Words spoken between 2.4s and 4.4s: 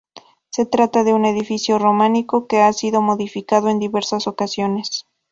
que ha sido modificado en diversas